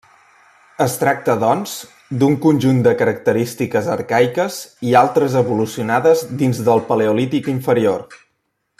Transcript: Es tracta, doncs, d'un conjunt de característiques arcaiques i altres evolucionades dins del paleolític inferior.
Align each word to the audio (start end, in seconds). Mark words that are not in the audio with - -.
Es 0.85 0.93
tracta, 1.01 1.35
doncs, 1.43 1.73
d'un 2.23 2.37
conjunt 2.45 2.79
de 2.87 2.95
característiques 3.03 3.91
arcaiques 3.97 4.59
i 4.93 4.97
altres 5.05 5.39
evolucionades 5.45 6.25
dins 6.43 6.67
del 6.71 6.87
paleolític 6.91 7.55
inferior. 7.59 8.09